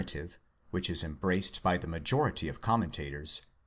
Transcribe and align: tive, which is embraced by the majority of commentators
tive, 0.03 0.39
which 0.71 0.89
is 0.89 1.03
embraced 1.03 1.61
by 1.61 1.77
the 1.77 1.85
majority 1.87 2.47
of 2.47 2.59
commentators 2.59 3.43